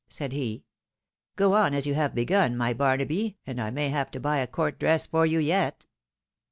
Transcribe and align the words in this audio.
said 0.09 0.31
he." 0.31 0.63
Go 1.35 1.53
on 1.53 1.75
as 1.75 1.85
you 1.85 1.93
have 1.93 2.15
begun, 2.15 2.57
my 2.57 2.73
Barnaby, 2.73 3.37
and 3.45 3.61
I 3.61 3.69
may 3.69 3.89
have 3.89 4.09
to 4.09 4.19
buy 4.19 4.37
a 4.39 4.47
court 4.47 4.79
dress 4.79 5.05
for 5.05 5.27
you 5.27 5.37
yet." 5.37 5.85